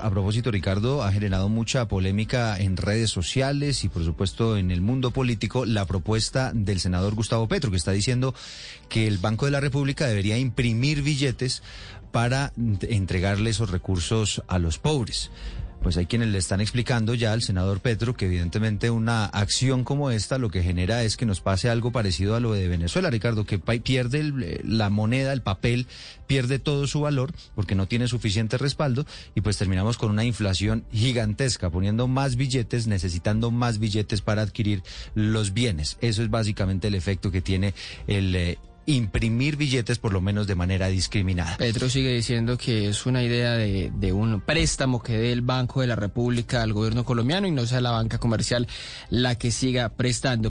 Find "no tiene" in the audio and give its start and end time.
27.74-28.08